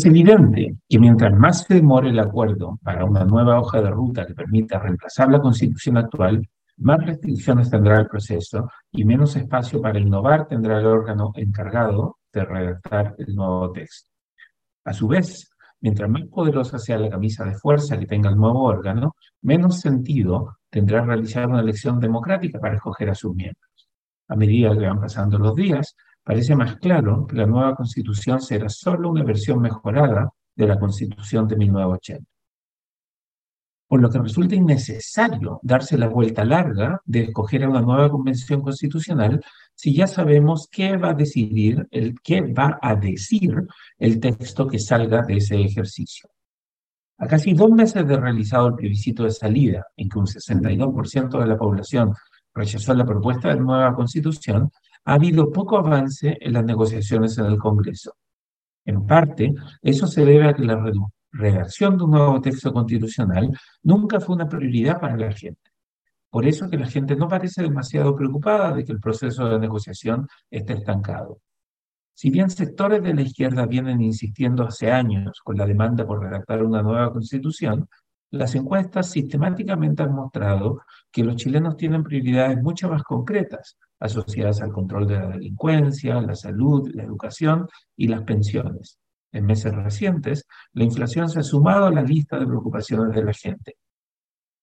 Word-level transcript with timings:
Es 0.00 0.06
evidente 0.06 0.76
que 0.88 0.98
mientras 0.98 1.30
más 1.34 1.64
se 1.64 1.74
demore 1.74 2.08
el 2.08 2.18
acuerdo 2.18 2.78
para 2.82 3.04
una 3.04 3.22
nueva 3.22 3.60
hoja 3.60 3.82
de 3.82 3.90
ruta 3.90 4.24
que 4.24 4.32
permita 4.32 4.78
reemplazar 4.78 5.30
la 5.30 5.42
constitución 5.42 5.98
actual, 5.98 6.48
más 6.78 7.04
restricciones 7.04 7.68
tendrá 7.68 7.98
el 7.98 8.06
proceso 8.06 8.66
y 8.90 9.04
menos 9.04 9.36
espacio 9.36 9.82
para 9.82 9.98
innovar 9.98 10.48
tendrá 10.48 10.78
el 10.78 10.86
órgano 10.86 11.32
encargado 11.34 12.16
de 12.32 12.44
redactar 12.46 13.14
el 13.18 13.34
nuevo 13.34 13.70
texto. 13.72 14.10
A 14.86 14.94
su 14.94 15.06
vez, 15.06 15.50
mientras 15.82 16.08
más 16.08 16.22
poderosa 16.28 16.78
sea 16.78 16.96
la 16.96 17.10
camisa 17.10 17.44
de 17.44 17.56
fuerza 17.56 17.98
que 17.98 18.06
tenga 18.06 18.30
el 18.30 18.36
nuevo 18.36 18.62
órgano, 18.62 19.16
menos 19.42 19.80
sentido 19.80 20.56
tendrá 20.70 21.04
realizar 21.04 21.46
una 21.46 21.60
elección 21.60 22.00
democrática 22.00 22.58
para 22.58 22.76
escoger 22.76 23.10
a 23.10 23.14
sus 23.14 23.34
miembros. 23.34 23.90
A 24.28 24.34
medida 24.34 24.72
que 24.72 24.86
van 24.86 24.98
pasando 24.98 25.36
los 25.36 25.54
días, 25.54 25.94
parece 26.22 26.54
más 26.54 26.76
claro 26.76 27.26
que 27.26 27.36
la 27.36 27.46
nueva 27.46 27.74
constitución 27.74 28.40
será 28.40 28.68
solo 28.68 29.10
una 29.10 29.24
versión 29.24 29.60
mejorada 29.60 30.30
de 30.54 30.66
la 30.66 30.78
constitución 30.78 31.48
de 31.48 31.56
1980. 31.56 32.24
Por 33.88 34.00
lo 34.00 34.08
que 34.08 34.20
resulta 34.20 34.54
innecesario 34.54 35.58
darse 35.62 35.98
la 35.98 36.06
vuelta 36.06 36.44
larga 36.44 37.00
de 37.04 37.22
escoger 37.22 37.64
a 37.64 37.68
una 37.68 37.80
nueva 37.80 38.08
convención 38.08 38.62
constitucional 38.62 39.42
si 39.74 39.94
ya 39.94 40.06
sabemos 40.06 40.68
qué 40.70 40.96
va 40.96 41.10
a 41.10 41.14
decidir, 41.14 41.88
el, 41.90 42.14
qué 42.22 42.42
va 42.42 42.78
a 42.80 42.94
decir 42.94 43.66
el 43.98 44.20
texto 44.20 44.68
que 44.68 44.78
salga 44.78 45.22
de 45.22 45.38
ese 45.38 45.60
ejercicio. 45.60 46.28
A 47.18 47.26
casi 47.26 47.52
dos 47.52 47.70
meses 47.70 48.06
de 48.06 48.16
realizado 48.16 48.68
el 48.68 48.74
plebiscito 48.74 49.24
de 49.24 49.30
salida, 49.30 49.86
en 49.96 50.08
que 50.08 50.18
un 50.18 50.26
62% 50.26 51.40
de 51.40 51.46
la 51.46 51.58
población 51.58 52.14
rechazó 52.54 52.94
la 52.94 53.04
propuesta 53.04 53.48
de 53.48 53.60
nueva 53.60 53.94
constitución, 53.94 54.70
ha 55.04 55.14
habido 55.14 55.50
poco 55.50 55.78
avance 55.78 56.36
en 56.40 56.52
las 56.52 56.64
negociaciones 56.64 57.38
en 57.38 57.46
el 57.46 57.58
Congreso. 57.58 58.14
En 58.84 59.06
parte, 59.06 59.54
eso 59.82 60.06
se 60.06 60.24
debe 60.24 60.48
a 60.48 60.54
que 60.54 60.64
la 60.64 60.82
redacción 61.32 61.96
de 61.96 62.04
un 62.04 62.10
nuevo 62.12 62.40
texto 62.40 62.72
constitucional 62.72 63.50
nunca 63.82 64.20
fue 64.20 64.34
una 64.36 64.48
prioridad 64.48 65.00
para 65.00 65.16
la 65.16 65.32
gente. 65.32 65.70
Por 66.30 66.46
eso 66.46 66.70
que 66.70 66.78
la 66.78 66.86
gente 66.86 67.16
no 67.16 67.28
parece 67.28 67.62
demasiado 67.62 68.14
preocupada 68.14 68.72
de 68.72 68.84
que 68.84 68.92
el 68.92 69.00
proceso 69.00 69.48
de 69.48 69.58
negociación 69.58 70.28
esté 70.50 70.74
estancado. 70.74 71.40
Si 72.14 72.30
bien 72.30 72.50
sectores 72.50 73.02
de 73.02 73.14
la 73.14 73.22
izquierda 73.22 73.66
vienen 73.66 74.00
insistiendo 74.00 74.64
hace 74.64 74.92
años 74.92 75.40
con 75.42 75.56
la 75.56 75.66
demanda 75.66 76.06
por 76.06 76.22
redactar 76.22 76.62
una 76.62 76.82
nueva 76.82 77.12
constitución, 77.12 77.88
las 78.30 78.54
encuestas 78.54 79.10
sistemáticamente 79.10 80.02
han 80.02 80.14
mostrado 80.14 80.82
que 81.10 81.24
los 81.24 81.36
chilenos 81.36 81.76
tienen 81.76 82.04
prioridades 82.04 82.62
mucho 82.62 82.88
más 82.88 83.02
concretas, 83.02 83.76
asociadas 84.00 84.62
al 84.62 84.72
control 84.72 85.06
de 85.06 85.18
la 85.18 85.28
delincuencia, 85.28 86.20
la 86.20 86.34
salud, 86.34 86.90
la 86.94 87.04
educación 87.04 87.68
y 87.96 88.08
las 88.08 88.22
pensiones. 88.22 88.98
En 89.32 89.46
meses 89.46 89.74
recientes, 89.74 90.46
la 90.72 90.84
inflación 90.84 91.28
se 91.28 91.40
ha 91.40 91.42
sumado 91.42 91.86
a 91.86 91.92
la 91.92 92.02
lista 92.02 92.38
de 92.38 92.46
preocupaciones 92.46 93.14
de 93.14 93.24
la 93.24 93.32
gente. 93.32 93.76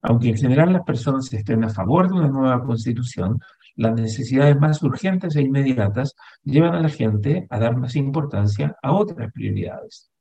Aunque 0.02 0.30
en 0.30 0.38
general 0.38 0.74
las 0.74 0.84
personas 0.84 1.32
estén 1.32 1.64
a 1.64 1.70
favor 1.70 2.08
de 2.08 2.16
una 2.16 2.28
nueva 2.28 2.64
constitución, 2.64 3.40
las 3.76 3.94
necesidades 3.94 4.60
más 4.60 4.82
urgentes 4.84 5.36
e 5.36 5.42
inmediatas 5.42 6.16
llevan 6.44 6.76
a 6.76 6.82
la 6.82 6.90
gente 6.90 7.46
a 7.50 7.60
dar 7.60 7.78
más 7.78 7.96
importancia 7.96 8.76
a 8.82 8.92
otras 8.92 9.32
prioridades. 9.32 10.12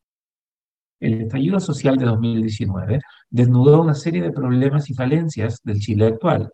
El 1.01 1.23
estallido 1.23 1.61
social 1.61 1.97
de 1.97 2.07
2019 2.07 3.01
desnudó 3.31 3.83
una 3.83 3.95
serie 3.95 4.23
de 4.23 4.33
problemas 4.33 4.89
y 4.89 4.95
falencias 4.95 5.61
del 5.63 5.79
Chile 5.79 6.07
actual. 6.07 6.51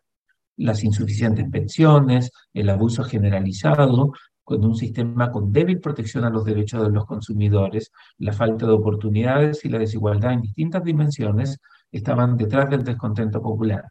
Las 0.57 0.85
insuficientes 0.85 1.49
pensiones, 1.51 2.31
el 2.53 2.69
abuso 2.71 3.05
generalizado, 3.05 4.13
con 4.45 4.65
un 4.65 4.75
sistema 4.75 5.31
con 5.31 5.53
débil 5.53 5.81
protección 5.81 6.25
a 6.25 6.31
los 6.31 6.45
derechos 6.45 6.83
de 6.83 6.91
los 6.91 7.07
consumidores, 7.07 7.93
la 8.19 8.33
falta 8.33 8.67
de 8.67 8.73
oportunidades 8.73 9.65
y 9.65 9.69
la 9.69 9.79
desigualdad 9.79 10.33
en 10.33 10.43
distintas 10.43 10.83
dimensiones 10.83 11.59
estaban 11.91 12.37
detrás 12.37 12.69
del 12.69 12.85
descontento 12.85 13.41
popular. 13.41 13.85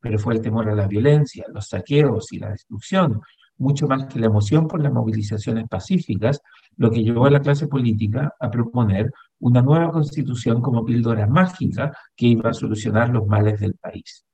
Pero 0.00 0.18
fue 0.18 0.34
el 0.34 0.40
temor 0.40 0.68
a 0.68 0.74
la 0.74 0.86
violencia, 0.86 1.44
los 1.52 1.68
saqueos 1.68 2.32
y 2.32 2.38
la 2.38 2.50
destrucción, 2.50 3.20
mucho 3.58 3.88
más 3.88 4.06
que 4.06 4.20
la 4.20 4.26
emoción 4.26 4.68
por 4.68 4.80
las 4.80 4.92
movilizaciones 4.92 5.66
pacíficas, 5.68 6.40
lo 6.76 6.90
que 6.90 7.02
llevó 7.02 7.26
a 7.26 7.30
la 7.30 7.40
clase 7.40 7.66
política 7.66 8.32
a 8.38 8.50
proponer 8.50 9.10
una 9.40 9.62
nueva 9.62 9.92
constitución 9.92 10.60
como 10.60 10.84
píldora 10.84 11.26
mágica 11.26 11.92
que 12.16 12.26
iba 12.26 12.50
a 12.50 12.54
solucionar 12.54 13.10
los 13.10 13.26
males 13.26 13.60
del 13.60 13.74
país. 13.74 14.24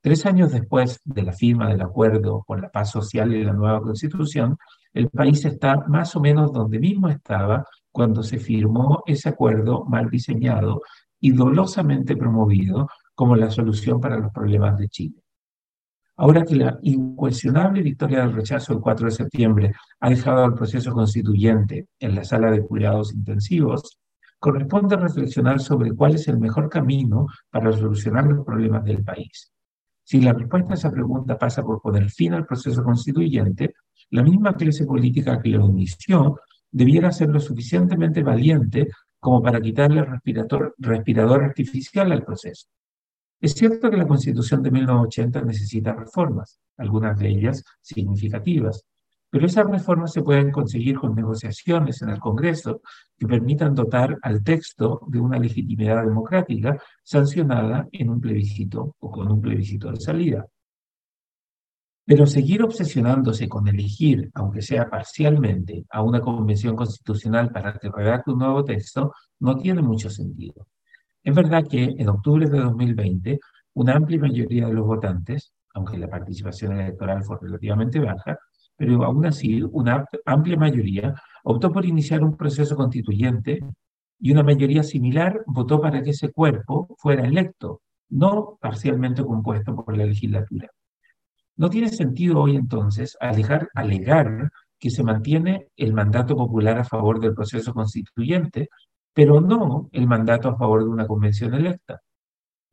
Tres 0.00 0.26
años 0.26 0.52
después 0.52 1.00
de 1.04 1.22
la 1.22 1.32
firma 1.32 1.68
del 1.68 1.82
acuerdo 1.82 2.44
por 2.46 2.60
la 2.60 2.70
paz 2.70 2.90
social 2.90 3.34
y 3.34 3.44
la 3.44 3.52
nueva 3.52 3.80
constitución, 3.80 4.56
el 4.92 5.10
país 5.10 5.44
está 5.44 5.84
más 5.88 6.16
o 6.16 6.20
menos 6.20 6.52
donde 6.52 6.78
mismo 6.78 7.08
estaba 7.08 7.64
cuando 7.90 8.22
se 8.22 8.38
firmó 8.38 9.02
ese 9.06 9.28
acuerdo 9.28 9.84
mal 9.84 10.08
diseñado 10.08 10.82
y 11.20 11.32
dolosamente 11.32 12.16
promovido 12.16 12.88
como 13.14 13.36
la 13.36 13.50
solución 13.50 14.00
para 14.00 14.18
los 14.18 14.32
problemas 14.32 14.78
de 14.78 14.88
Chile. 14.88 15.22
Ahora 16.16 16.44
que 16.44 16.56
la 16.56 16.78
incuestionable 16.82 17.80
victoria 17.80 18.20
del 18.20 18.32
rechazo 18.32 18.72
el 18.72 18.80
4 18.80 19.06
de 19.06 19.12
septiembre 19.12 19.72
ha 20.00 20.10
dejado 20.10 20.44
al 20.44 20.54
proceso 20.54 20.92
constituyente 20.92 21.86
en 22.00 22.14
la 22.16 22.24
sala 22.24 22.50
de 22.50 22.62
cuidados 22.62 23.14
intensivos, 23.14 23.98
corresponde 24.38 24.96
reflexionar 24.96 25.60
sobre 25.60 25.92
cuál 25.92 26.14
es 26.14 26.28
el 26.28 26.38
mejor 26.38 26.68
camino 26.68 27.26
para 27.50 27.72
solucionar 27.72 28.26
los 28.26 28.44
problemas 28.44 28.84
del 28.84 29.02
país. 29.02 29.52
Si 30.04 30.20
la 30.20 30.32
respuesta 30.32 30.72
a 30.72 30.74
esa 30.74 30.90
pregunta 30.90 31.38
pasa 31.38 31.62
por 31.62 31.82
poner 31.82 32.08
fin 32.10 32.32
al 32.34 32.46
proceso 32.46 32.82
constituyente, 32.82 33.74
la 34.10 34.22
misma 34.22 34.56
clase 34.56 34.86
política 34.86 35.40
que 35.40 35.50
lo 35.50 35.66
inició 35.66 36.40
debiera 36.70 37.12
ser 37.12 37.28
lo 37.28 37.40
suficientemente 37.40 38.22
valiente 38.22 38.88
como 39.20 39.42
para 39.42 39.60
quitarle 39.60 40.04
respirador, 40.04 40.74
respirador 40.78 41.44
artificial 41.44 42.12
al 42.12 42.24
proceso. 42.24 42.68
Es 43.40 43.52
cierto 43.52 43.90
que 43.90 43.96
la 43.96 44.06
Constitución 44.06 44.62
de 44.62 44.70
1980 44.70 45.42
necesita 45.42 45.92
reformas, 45.92 46.58
algunas 46.76 47.18
de 47.18 47.28
ellas 47.28 47.64
significativas, 47.80 48.84
pero 49.30 49.46
esas 49.46 49.66
reformas 49.66 50.12
se 50.12 50.22
pueden 50.22 50.50
conseguir 50.50 50.98
con 50.98 51.14
negociaciones 51.14 52.00
en 52.02 52.10
el 52.10 52.18
Congreso 52.18 52.80
que 53.16 53.26
permitan 53.26 53.74
dotar 53.74 54.16
al 54.22 54.42
texto 54.42 55.00
de 55.08 55.20
una 55.20 55.38
legitimidad 55.38 56.04
democrática 56.04 56.80
sancionada 57.02 57.86
en 57.92 58.10
un 58.10 58.20
plebiscito 58.20 58.96
o 58.98 59.10
con 59.10 59.30
un 59.30 59.40
plebiscito 59.40 59.90
de 59.90 60.00
salida. 60.00 60.46
Pero 62.06 62.26
seguir 62.26 62.62
obsesionándose 62.62 63.50
con 63.50 63.68
elegir, 63.68 64.30
aunque 64.32 64.62
sea 64.62 64.88
parcialmente, 64.88 65.84
a 65.90 66.02
una 66.02 66.22
convención 66.22 66.74
constitucional 66.74 67.50
para 67.52 67.74
que 67.74 67.90
redacte 67.90 68.30
un 68.30 68.38
nuevo 68.38 68.64
texto 68.64 69.12
no 69.40 69.56
tiene 69.56 69.82
mucho 69.82 70.08
sentido. 70.08 70.66
Es 71.22 71.34
verdad 71.34 71.64
que 71.68 71.84
en 71.84 72.08
octubre 72.08 72.48
de 72.48 72.60
2020 72.60 73.38
una 73.74 73.94
amplia 73.94 74.18
mayoría 74.18 74.66
de 74.66 74.72
los 74.72 74.86
votantes, 74.86 75.52
aunque 75.74 75.98
la 75.98 76.08
participación 76.08 76.80
electoral 76.80 77.22
fue 77.22 77.36
relativamente 77.40 78.00
baja, 78.00 78.38
pero 78.78 79.04
aún 79.04 79.26
así 79.26 79.60
una 79.72 80.06
amplia 80.24 80.56
mayoría 80.56 81.12
optó 81.42 81.72
por 81.72 81.84
iniciar 81.84 82.22
un 82.22 82.36
proceso 82.36 82.76
constituyente 82.76 83.58
y 84.20 84.30
una 84.30 84.44
mayoría 84.44 84.84
similar 84.84 85.42
votó 85.46 85.80
para 85.80 86.00
que 86.00 86.10
ese 86.10 86.30
cuerpo 86.30 86.94
fuera 86.96 87.26
electo, 87.26 87.82
no 88.10 88.56
parcialmente 88.60 89.24
compuesto 89.24 89.74
por 89.74 89.96
la 89.96 90.06
legislatura. 90.06 90.70
No 91.56 91.68
tiene 91.68 91.88
sentido 91.88 92.40
hoy 92.40 92.54
entonces 92.54 93.16
alegar, 93.20 93.68
alegar 93.74 94.48
que 94.78 94.90
se 94.90 95.02
mantiene 95.02 95.66
el 95.76 95.92
mandato 95.92 96.36
popular 96.36 96.78
a 96.78 96.84
favor 96.84 97.18
del 97.18 97.34
proceso 97.34 97.74
constituyente, 97.74 98.68
pero 99.12 99.40
no 99.40 99.88
el 99.90 100.06
mandato 100.06 100.50
a 100.50 100.56
favor 100.56 100.84
de 100.84 100.90
una 100.90 101.06
convención 101.08 101.52
electa. 101.54 102.00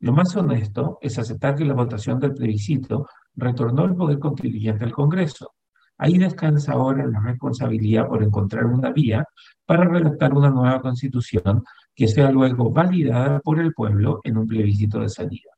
Lo 0.01 0.13
más 0.13 0.35
honesto 0.35 0.99
es 1.01 1.17
aceptar 1.17 1.55
que 1.55 1.65
la 1.65 1.73
votación 1.73 2.19
del 2.19 2.35
plebiscito 2.35 3.07
retornó 3.35 3.85
el 3.85 3.95
poder 3.95 4.19
constituyente 4.19 4.83
al 4.83 4.91
Congreso, 4.91 5.55
Ahí 5.97 6.17
descansa 6.17 6.73
ahora 6.73 7.05
la 7.07 7.21
responsabilidad 7.21 8.07
por 8.07 8.21
encontrar 8.21 8.65
una 8.65 8.91
vía 8.91 9.25
para 9.65 9.85
redactar 9.85 10.33
una 10.33 10.49
nueva 10.49 10.81
constitución 10.81 11.63
que 11.95 12.07
sea 12.07 12.31
luego 12.31 12.71
validada 12.71 13.39
por 13.39 13.59
el 13.59 13.73
pueblo 13.73 14.19
en 14.23 14.37
un 14.37 14.47
plebiscito 14.47 14.99
de 14.99 15.09
salida. 15.09 15.51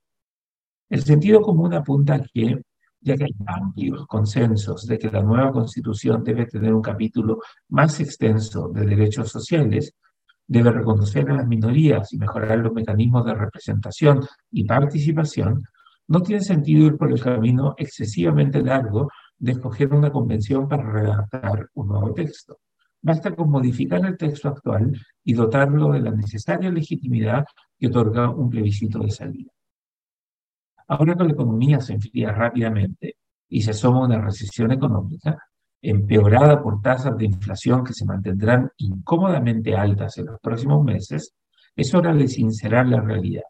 El 0.89 1.03
sentido 1.03 1.41
común 1.41 1.73
apunta 1.73 2.15
a 2.15 2.19
que, 2.19 2.61
ya 3.01 3.17
que 3.17 3.25
hay 3.25 3.35
amplios 3.47 4.05
consensos 4.05 4.85
de 4.85 4.99
que 4.99 5.09
la 5.09 5.23
nueva 5.23 5.51
constitución 5.51 6.23
debe 6.23 6.45
tener 6.45 6.73
un 6.73 6.81
capítulo 6.81 7.39
más 7.69 7.99
extenso 7.99 8.69
de 8.69 8.85
derechos 8.85 9.29
sociales, 9.29 9.93
debe 10.45 10.71
reconocer 10.71 11.29
a 11.29 11.35
las 11.35 11.47
minorías 11.47 12.13
y 12.13 12.17
mejorar 12.17 12.59
los 12.59 12.73
mecanismos 12.73 13.25
de 13.25 13.33
representación 13.33 14.25
y 14.51 14.63
participación, 14.63 15.63
no 16.07 16.21
tiene 16.21 16.41
sentido 16.41 16.85
ir 16.85 16.95
por 16.95 17.11
el 17.11 17.21
camino 17.21 17.73
excesivamente 17.77 18.61
largo 18.61 19.09
de 19.39 19.51
escoger 19.51 19.93
una 19.93 20.11
convención 20.11 20.67
para 20.67 20.89
redactar 20.89 21.69
un 21.73 21.87
nuevo 21.87 22.13
texto. 22.13 22.59
Basta 23.01 23.35
con 23.35 23.49
modificar 23.49 24.05
el 24.05 24.17
texto 24.17 24.49
actual 24.49 24.91
y 25.23 25.33
dotarlo 25.33 25.91
de 25.91 26.01
la 26.01 26.11
necesaria 26.11 26.69
legitimidad 26.71 27.45
que 27.77 27.87
otorga 27.87 28.29
un 28.29 28.49
plebiscito 28.49 28.99
de 28.99 29.11
salida. 29.11 29.51
Ahora 30.87 31.15
que 31.15 31.23
la 31.25 31.31
economía 31.31 31.79
se 31.79 31.93
enfría 31.93 32.31
rápidamente 32.31 33.17
y 33.49 33.61
se 33.61 33.71
asoma 33.71 34.05
una 34.05 34.21
recesión 34.21 34.71
económica, 34.71 35.37
empeorada 35.81 36.61
por 36.61 36.81
tasas 36.81 37.15
de 37.17 37.25
inflación 37.25 37.83
que 37.83 37.93
se 37.93 38.05
mantendrán 38.05 38.71
incómodamente 38.77 39.75
altas 39.75 40.17
en 40.17 40.25
los 40.27 40.39
próximos 40.39 40.83
meses, 40.83 41.33
es 41.75 41.93
hora 41.93 42.13
de 42.13 42.27
sincerar 42.27 42.87
la 42.87 43.01
realidad. 43.01 43.43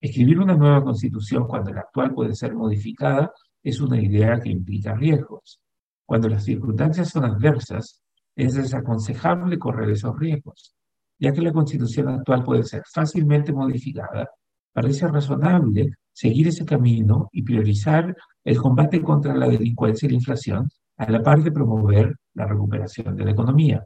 Escribir 0.00 0.38
una 0.38 0.54
nueva 0.54 0.84
constitución 0.84 1.48
cuando 1.48 1.72
la 1.72 1.80
actual 1.80 2.14
puede 2.14 2.34
ser 2.34 2.54
modificada 2.54 3.32
es 3.62 3.80
una 3.80 4.00
idea 4.00 4.40
que 4.40 4.50
implica 4.50 4.94
riesgos. 4.94 5.60
Cuando 6.06 6.28
las 6.28 6.44
circunstancias 6.44 7.10
son 7.10 7.24
adversas, 7.24 8.00
es 8.34 8.54
desaconsejable 8.54 9.58
correr 9.58 9.90
esos 9.90 10.18
riesgos, 10.18 10.74
ya 11.18 11.32
que 11.32 11.42
la 11.42 11.52
constitución 11.52 12.08
actual 12.08 12.44
puede 12.44 12.62
ser 12.62 12.82
fácilmente 12.92 13.52
modificada, 13.52 14.30
parece 14.72 15.08
razonable 15.08 15.90
seguir 16.12 16.48
ese 16.48 16.64
camino 16.64 17.28
y 17.32 17.42
priorizar 17.42 18.16
el 18.44 18.58
combate 18.58 19.02
contra 19.02 19.34
la 19.34 19.48
delincuencia 19.48 20.06
y 20.06 20.10
la 20.10 20.16
inflación 20.16 20.68
a 20.96 21.10
la 21.10 21.22
par 21.22 21.42
de 21.42 21.52
promover 21.52 22.16
la 22.34 22.46
recuperación 22.46 23.16
de 23.16 23.24
la 23.24 23.30
economía. 23.32 23.84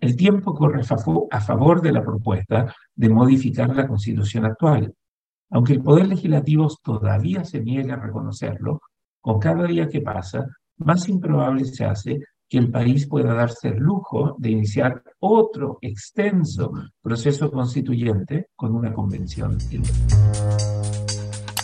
El 0.00 0.16
tiempo 0.16 0.54
corre 0.54 0.82
a 0.82 1.40
favor 1.40 1.80
de 1.80 1.92
la 1.92 2.02
propuesta 2.02 2.74
de 2.94 3.08
modificar 3.08 3.74
la 3.74 3.86
constitución 3.86 4.44
actual. 4.44 4.92
Aunque 5.50 5.74
el 5.74 5.82
Poder 5.82 6.08
Legislativo 6.08 6.68
todavía 6.82 7.44
se 7.44 7.60
niegue 7.60 7.92
a 7.92 7.96
reconocerlo, 7.96 8.80
con 9.20 9.38
cada 9.38 9.64
día 9.66 9.88
que 9.88 10.00
pasa, 10.00 10.46
más 10.78 11.08
improbable 11.08 11.64
se 11.64 11.84
hace 11.84 12.20
que 12.48 12.58
el 12.58 12.70
país 12.70 13.06
pueda 13.08 13.34
darse 13.34 13.68
el 13.68 13.78
lujo 13.78 14.36
de 14.38 14.50
iniciar 14.50 15.02
otro 15.20 15.78
extenso 15.80 16.72
proceso 17.00 17.50
constituyente 17.50 18.48
con 18.54 18.74
una 18.74 18.92
convención. 18.92 19.58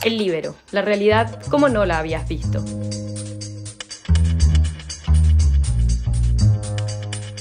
El 0.05 0.17
libero, 0.17 0.55
la 0.73 0.83
realidad 0.83 1.43
como 1.51 1.69
no 1.69 1.85
la 1.85 1.99
habías 1.99 2.29
visto. 2.29 2.65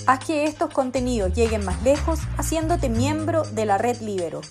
Haz 0.05 0.25
que 0.25 0.45
estos 0.45 0.73
contenidos 0.73 1.33
lleguen 1.33 1.63
más 1.63 1.83
lejos 1.83 2.19
haciéndote 2.35 2.89
miembro 2.89 3.43
de 3.43 3.65
la 3.67 3.77
red 3.77 4.01
Libero. 4.01 4.41